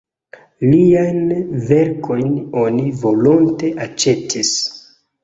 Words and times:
Liajn 0.69 1.19
verkojn 1.71 2.31
oni 2.63 2.87
volonte 3.03 3.71
aĉetis. 3.87 4.51